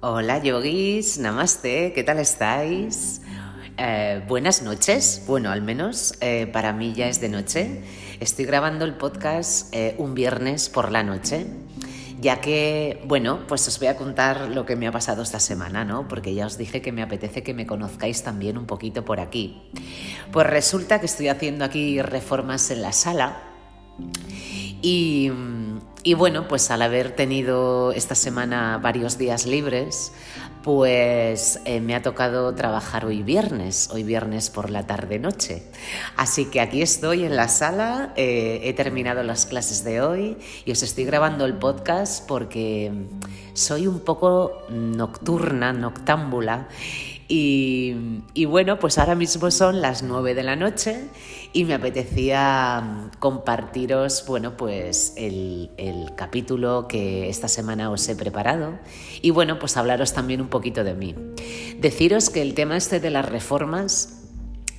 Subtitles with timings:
[0.00, 3.20] Hola yogis, namaste, ¿qué tal estáis?
[3.76, 7.82] Eh, buenas noches, bueno, al menos eh, para mí ya es de noche.
[8.20, 11.48] Estoy grabando el podcast eh, un viernes por la noche,
[12.20, 15.84] ya que, bueno, pues os voy a contar lo que me ha pasado esta semana,
[15.84, 16.06] ¿no?
[16.06, 19.68] Porque ya os dije que me apetece que me conozcáis también un poquito por aquí.
[20.30, 23.42] Pues resulta que estoy haciendo aquí reformas en la sala
[24.80, 25.32] y
[26.02, 30.12] y bueno, pues al haber tenido esta semana varios días libres,
[30.62, 35.62] pues eh, me ha tocado trabajar hoy viernes, hoy viernes por la tarde-noche.
[36.16, 40.72] Así que aquí estoy en la sala, eh, he terminado las clases de hoy y
[40.72, 42.92] os estoy grabando el podcast porque
[43.54, 46.68] soy un poco nocturna, noctámbula
[47.30, 51.08] y, bueno, pues ahora mismo son las 9 de la noche
[51.52, 58.16] y me apetecía mm, compartiros, bueno, pues el, el, capítulo que esta semana os he
[58.16, 58.78] preparado
[59.20, 61.14] y bueno, pues hablaros también un poquito de mí.
[61.78, 64.27] Deciros que el tema este de las reformas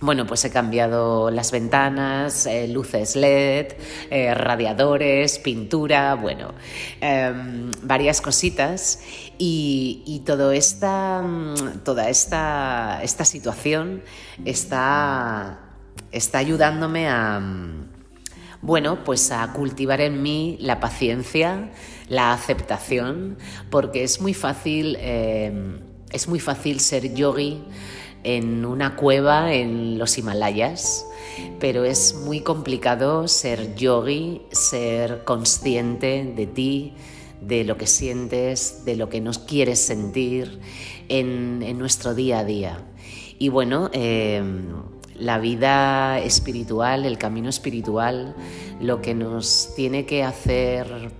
[0.00, 3.68] bueno, pues he cambiado las ventanas, eh, luces LED,
[4.10, 6.52] eh, radiadores, pintura, bueno,
[7.00, 9.00] em, varias cositas.
[9.38, 14.02] Y, todo esta, mm, toda esta, esta situación
[14.44, 15.60] está,
[16.12, 17.88] está ayudándome a, mm,
[18.62, 21.70] bueno, pues a cultivar en mí la paciencia,
[22.08, 23.38] la aceptación,
[23.70, 25.80] porque es muy fácil, em,
[26.12, 27.62] es muy fácil ser yogi
[28.26, 31.06] en una cueva en los Himalayas,
[31.60, 36.94] pero es muy complicado ser yogi, ser consciente de ti,
[37.40, 40.58] de lo que sientes, de lo que nos quieres sentir
[41.08, 42.84] en, nuestro día a día.
[43.38, 44.42] Y bueno, eh,
[45.14, 48.34] la vida espiritual, el camino espiritual,
[48.80, 51.12] lo que nos tiene que hacer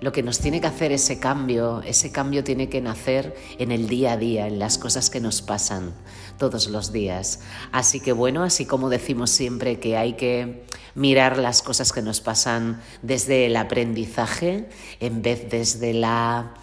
[0.00, 3.88] lo que nos tiene que hacer ese cambio, ese cambio tiene que nacer en el
[3.88, 5.92] día a día, en las cosas que nos pasan
[6.38, 7.40] todos los días.
[7.72, 10.64] Así que bueno, así como decimos siempre que hay que
[10.94, 14.68] mirar las cosas que nos pasan desde el aprendizaje
[15.00, 16.54] en vez desde la,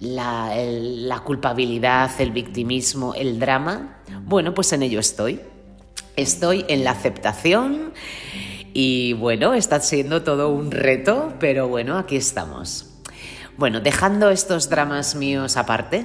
[0.00, 5.40] la, la culpabilidad, el victimismo, el drama, bueno, pues en ello estoy.
[6.16, 7.92] Estoy en la aceptación
[8.80, 12.86] y bueno, está siendo todo un reto, pero bueno, aquí estamos.
[13.56, 16.04] Bueno, dejando estos dramas míos aparte,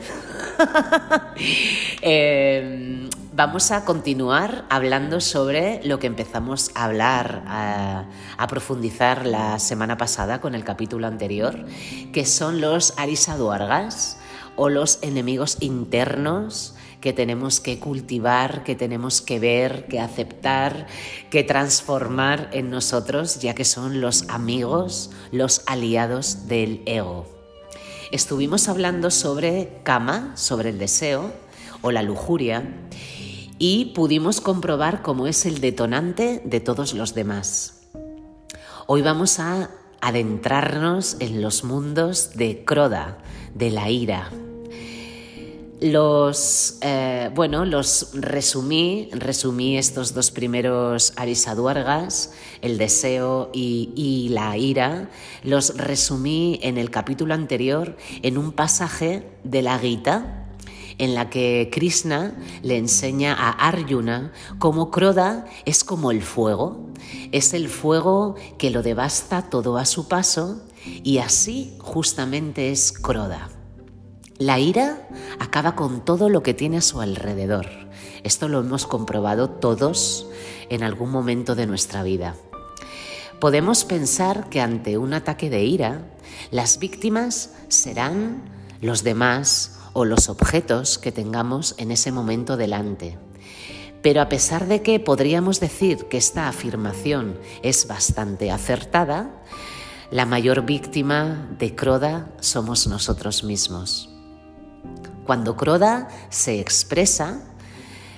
[2.02, 8.06] em, vamos a continuar hablando sobre lo que empezamos a hablar, a,
[8.40, 11.68] a, profundizar la semana pasada con el capítulo anterior,
[12.12, 14.18] que son los arisaduargas
[14.56, 16.74] o los enemigos internos
[17.04, 20.88] que tenemos que cultivar, que tenemos que ver, que aceptar,
[21.30, 27.28] que transformar en nosotros, ya que son los amigos, los aliados del ego.
[28.14, 31.34] Estuvimos hablando sobre kama, sobre el deseo
[31.82, 32.74] o la lujuria,
[33.60, 37.82] y pudimos comprobar cómo es el detonante de todos los demás.
[38.88, 43.18] Hoy vamos a adentrarnos en los mundos de Croda,
[43.54, 44.32] de la ira,
[45.82, 55.10] los, eh, bueno, los resumí, resumí estos dos primeros arisaduargas, el deseo y, la ira,
[55.44, 60.40] los resumí en el capítulo anterior en un pasaje de la Gita
[61.00, 66.88] en la que Krishna le enseña a Arjuna cómo Kroda es como el fuego,
[67.32, 73.53] es el fuego que lo devasta todo a su paso y así justamente es Kroda.
[74.44, 75.08] La ira
[75.40, 77.66] acaba con todo lo que tiene a su alrededor.
[78.24, 80.28] Esto lo hemos comprobado todos
[80.68, 82.36] en algún momento de nuestra vida.
[83.40, 86.12] Podemos pensar que ante un ataque de ira,
[86.52, 88.44] las víctimas serán
[88.82, 93.18] los demás o los objetos que tengamos en ese momento delante.
[94.02, 99.42] Pero a pesar de que podríamos decir que esta afirmación es bastante acertada,
[100.12, 104.13] la mayor víctima de Croda somos nosotros mismos.
[105.26, 107.42] Cuando Croda se expresa,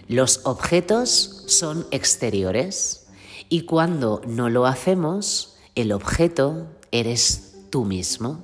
[0.07, 3.05] los objetos son exteriores
[3.49, 8.39] y cuando no lo hacemos, el objeto eres tú mismo.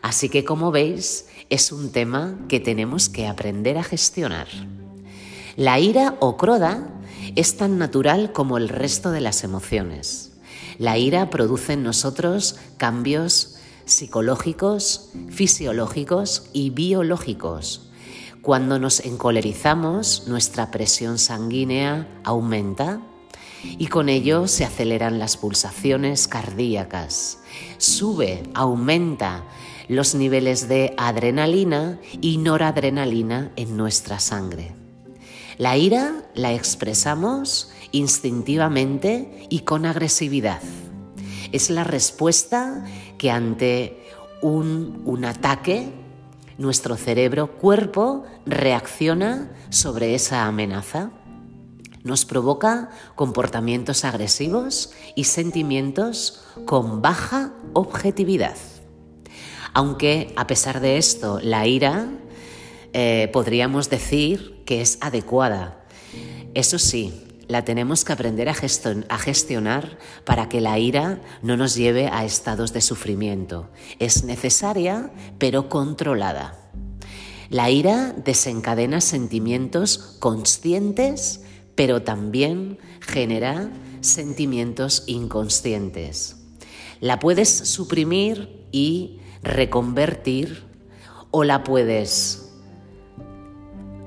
[0.00, 4.48] Así que como veis, es un tema que tenemos que aprender a gestionar.
[5.56, 6.88] La ira o croda
[7.36, 10.32] es tan natural como el resto de las emociones.
[10.78, 13.51] La ira produce en nosotros cambios
[13.92, 17.88] psicológicos, fisiológicos y biológicos.
[18.42, 23.00] Cuando nos encolerizamos, nuestra presión sanguínea aumenta
[23.62, 27.38] y con ello se aceleran las pulsaciones cardíacas.
[27.78, 29.44] Sube, aumenta
[29.88, 34.74] los niveles de adrenalina y noradrenalina en nuestra sangre.
[35.58, 40.62] La ira la expresamos instintivamente y con agresividad.
[41.52, 42.84] Es la respuesta
[43.18, 44.04] que ante
[44.40, 45.92] un, un ataque
[46.58, 51.10] nuestro cerebro cuerpo reacciona sobre esa amenaza.
[52.02, 58.56] Nos provoca comportamientos agresivos y sentimientos con baja objetividad.
[59.72, 62.08] Aunque a pesar de esto, la ira
[62.92, 65.84] eh, podríamos decir que es adecuada.
[66.54, 72.08] Eso sí, la tenemos que aprender a, gestionar para que la ira no nos lleve
[72.08, 73.68] a estados de sufrimiento.
[73.98, 76.58] Es necesaria, pero controlada.
[77.50, 81.42] La ira desencadena sentimientos conscientes,
[81.74, 83.68] pero también genera
[84.00, 86.36] sentimientos inconscientes.
[87.00, 90.64] La puedes suprimir y reconvertir
[91.30, 92.48] o la puedes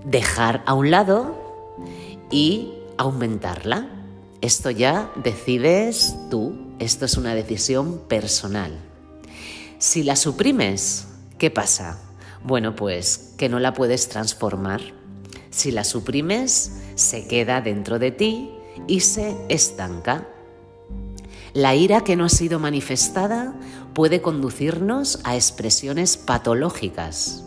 [0.03, 1.38] dejar a un lado
[2.31, 3.89] y aumentarla.
[4.42, 8.77] Esto ya decides tú, esto es una decisión personal.
[9.77, 11.07] Si la suprimes,
[11.38, 12.00] ¿qué pasa?
[12.44, 14.81] Bueno, pues que no la puedes transformar.
[15.50, 18.51] Si la suprimes, se queda dentro de ti
[18.88, 20.27] y se estanca.
[21.53, 23.56] La ira que no ha sido manifestada
[23.94, 27.45] puede conducirnos a expresiones patológicas,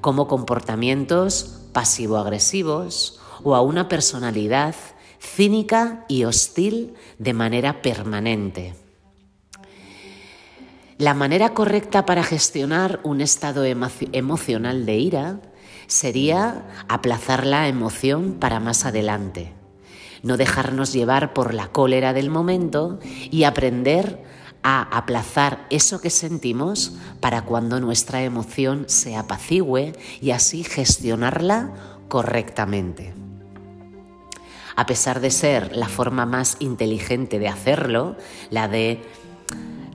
[0.00, 4.74] como comportamientos pasivo-agresivos o a una personalidad
[5.20, 8.74] cínica y hostil de manera permanente.
[10.98, 15.40] La manera correcta para gestionar un estado emocional de ira
[15.88, 19.52] sería aplazar la emoción para más adelante,
[20.22, 24.22] no dejarnos llevar por la cólera del momento y aprender
[24.62, 29.92] a aplazar eso que sentimos para cuando nuestra emoción se apacigüe
[30.22, 31.72] y así gestionarla
[32.08, 33.23] correctamente.
[34.76, 38.16] A pesar de ser la forma más inteligente de hacerlo,
[38.50, 39.02] la de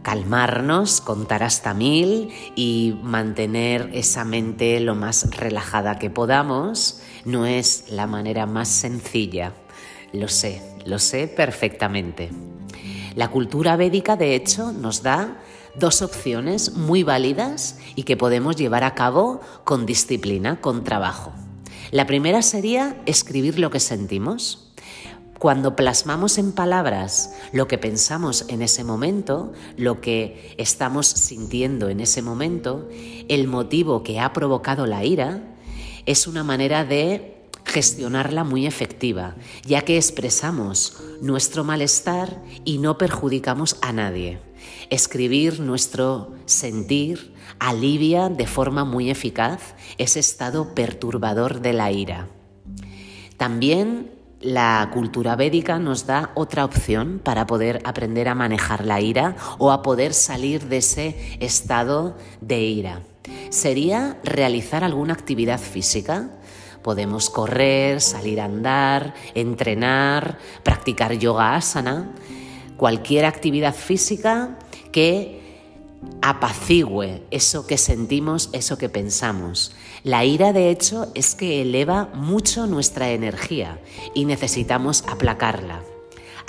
[0.01, 7.85] calmarnos, contar hasta mil y mantener esa mente lo más relajada que podamos, no es
[7.89, 9.53] la manera más sencilla.
[10.13, 12.29] Lo sé, lo sé perfectamente.
[13.15, 15.41] La cultura védica, de hecho, nos da
[15.75, 21.33] dos opciones muy válidas y que podemos llevar a cabo con disciplina, con trabajo.
[21.91, 24.68] La primera sería escribir lo que sentimos.
[25.39, 32.01] Cuando plasmamos en palabras lo que pensamos en ese momento, lo que estamos sintiendo en
[32.01, 32.89] ese momento,
[33.29, 35.41] el motivo que ha provocado la ira,
[36.05, 43.77] es una manera de gestionarla muy efectiva, ya que expresamos nuestro malestar y no perjudicamos
[43.81, 44.41] a nadie.
[44.89, 52.27] Escribir nuestro sentir alivia de forma muy eficaz ese estado perturbador de la ira.
[53.37, 59.35] También la cultura védica nos da otra opción para poder aprender a manejar la ira
[59.57, 63.01] o a poder salir de ese estado de ira.
[63.49, 66.29] Sería realizar alguna actividad física
[66.81, 72.13] Podemos correr, salir a andar, entrenar, practicar yoga asana,
[72.77, 74.57] cualquier actividad física
[74.91, 75.39] que
[76.21, 79.75] apacigüe eso que sentimos, eso que pensamos.
[80.03, 83.81] La ira, de hecho, es que eleva mucho nuestra energía
[84.13, 85.81] y necesitamos aplacarla.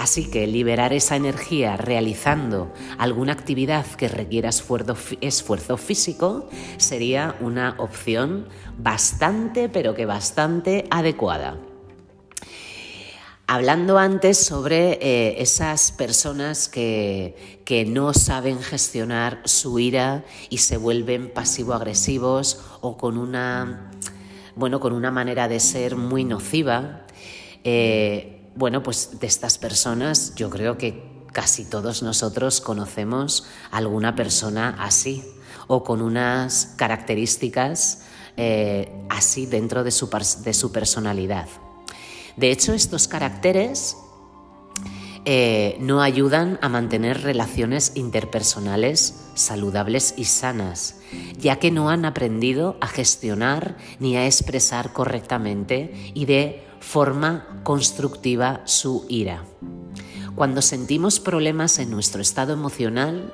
[0.00, 8.48] Así que liberar esa energía realizando alguna actividad que requiera esfuerzo, físico sería una opción
[8.78, 11.58] bastante, pero que bastante adecuada.
[13.46, 20.76] Hablando antes sobre eh, esas personas que, que, no saben gestionar su ira y se
[20.78, 23.90] vuelven pasivo-agresivos o con una,
[24.56, 27.02] bueno, con una manera de ser muy nociva,
[27.64, 34.76] eh, bueno, pues de estas personas yo creo que casi todos nosotros conocemos alguna persona
[34.80, 35.24] así
[35.66, 38.02] o con unas características
[38.36, 40.08] eh, así dentro de su,
[40.42, 41.46] de su, personalidad.
[42.36, 43.96] De hecho, estos caracteres
[45.32, 50.96] eh, no ayudan a mantener relaciones interpersonales saludables y sanas,
[51.38, 58.62] ya que no han aprendido a gestionar ni a expresar correctamente y de forma constructiva
[58.64, 59.44] su ira.
[60.34, 63.32] Cuando sentimos problemas en nuestro estado emocional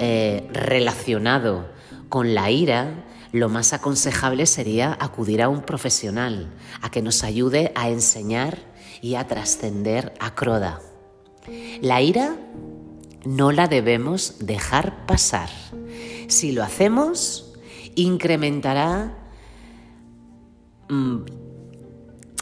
[0.00, 1.68] eh, relacionado
[2.08, 7.70] con la ira, lo más aconsejable sería acudir a un profesional, a que nos ayude
[7.76, 8.58] a enseñar
[9.00, 10.80] y a trascender a Croda.
[11.80, 12.36] La ira
[13.24, 15.50] no la debemos dejar pasar.
[16.28, 17.52] Si lo hacemos,
[17.94, 19.16] incrementará
[20.88, 21.18] mm,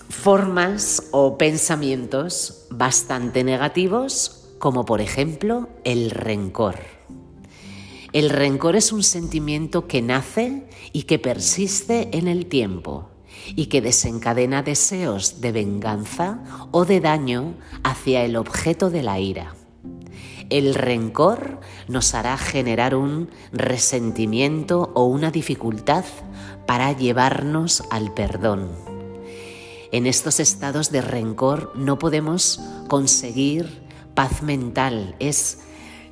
[0.08, 6.76] formas o pensamientos bastante negativos, como por ejemplo el rencor.
[8.12, 13.08] El rencor es un sentimiento que nace y que persiste en el tiempo
[13.56, 16.40] y que desencadena deseos de venganza
[16.70, 19.54] o de daño hacia el objeto de la ira.
[20.48, 26.04] El rencor nos hará generar un resentimiento o una dificultad
[26.66, 28.68] para llevarnos al perdón.
[29.92, 33.82] En estos estados de rencor no podemos conseguir
[34.14, 35.58] paz mental, es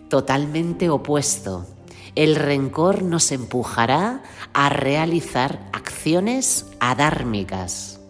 [0.09, 1.67] totalmente opuesto
[2.15, 4.23] el rencor nos empujará
[4.53, 8.01] a realizar acciones adármicas.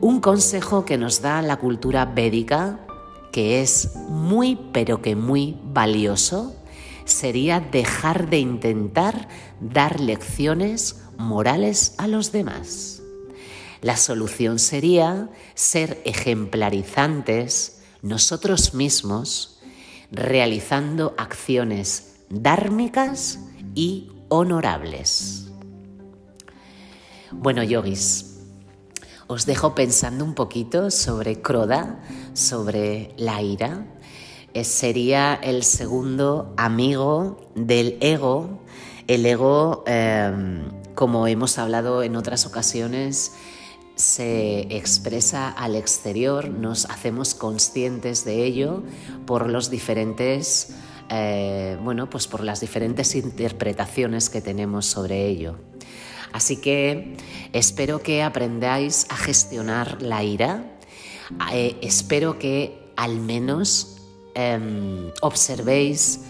[0.00, 2.80] Un consejo que nos da la cultura védica,
[3.32, 6.54] que es muy pero que muy valioso,
[7.04, 9.28] sería dejar de intentar
[9.60, 13.02] dar lecciones morales a los demás.
[13.80, 19.58] La solución sería ser ejemplarizantes nosotros mismos,
[20.10, 23.40] realizando acciones dármicas
[23.74, 25.50] y honorables.
[27.30, 28.38] Bueno, yogis,
[29.26, 32.00] os dejo pensando un poquito sobre Croda,
[32.32, 33.86] sobre la ira.
[34.54, 38.60] Eh, sería el segundo amigo del ego.
[39.06, 43.32] El ego, em, como hemos hablado en otras ocasiones,
[43.94, 48.82] se expresa al exterior, nos hacemos conscientes de ello
[49.26, 50.72] por los diferentes
[51.10, 55.56] eh, bueno, pues por las diferentes interpretaciones que tenemos sobre ello.
[56.32, 57.16] Así que
[57.52, 60.64] espero que aprendáis a gestionar la ira,
[61.52, 63.96] eh, espero que al menos
[64.34, 66.20] em, observéis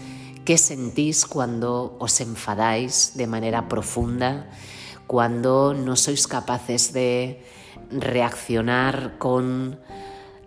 [0.45, 4.49] qué sentís cuando os enfadáis de manera profunda,
[5.07, 7.43] cuando no sois capaces de
[7.91, 9.79] reaccionar con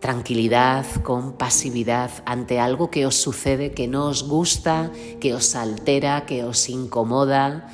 [0.03, 4.91] tranquilidad, con pasividad ante algo que os sucede, que no os gusta,
[5.21, 7.73] que os altera, que os incomoda.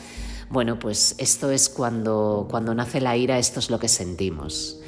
[0.50, 4.78] Bueno, pues esto es cuando, cuando nace la ira, esto es lo que sentimos.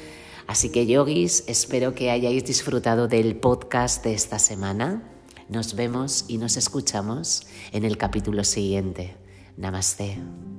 [0.47, 5.03] Así que yogis, espero que hayáis disfrutado del podcast de esta semana.
[5.49, 9.17] Nos vemos y nos escuchamos en el capítulo siguiente.
[9.57, 10.50] Namaste.